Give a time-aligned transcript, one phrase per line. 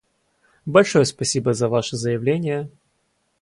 [0.65, 2.71] Большое спасибо за ваше заявление.